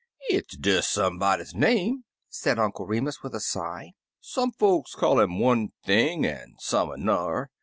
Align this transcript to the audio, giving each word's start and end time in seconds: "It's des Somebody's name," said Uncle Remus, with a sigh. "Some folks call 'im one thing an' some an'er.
"It's 0.29 0.57
des 0.57 0.81
Somebody's 0.81 1.53
name," 1.53 2.05
said 2.27 2.57
Uncle 2.57 2.87
Remus, 2.87 3.21
with 3.21 3.35
a 3.35 3.39
sigh. 3.39 3.91
"Some 4.19 4.51
folks 4.51 4.95
call 4.95 5.19
'im 5.19 5.37
one 5.37 5.73
thing 5.85 6.25
an' 6.25 6.55
some 6.57 6.89
an'er. 6.91 7.51